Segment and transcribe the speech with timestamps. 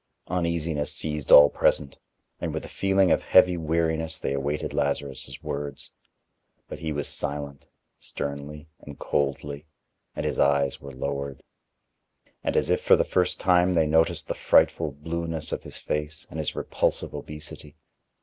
[0.29, 1.99] Uneasiness seized all present,
[2.39, 5.91] and with a feeling of heavy weariness they awaited Lazarus' words,
[6.67, 7.67] but he was silent,
[7.99, 9.67] sternly and coldly,
[10.15, 11.43] and his eyes were lowered.
[12.43, 16.25] And as if for the first time, they noticed the frightful blueness of his face
[16.31, 17.75] and his repulsive obesity.